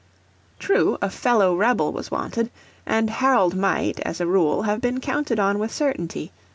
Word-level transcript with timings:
True, 0.57 0.97
a 0.99 1.11
fellow 1.11 1.55
rebel 1.55 1.91
was 1.91 2.09
wanted; 2.09 2.49
and 2.87 3.07
Harold 3.07 3.55
might, 3.55 3.99
as 3.99 4.19
a 4.19 4.25
rule, 4.25 4.63
have 4.63 4.81
been 4.81 4.99
counted 4.99 5.37
on 5.39 5.59
with 5.59 5.71
certainty. 5.71 6.31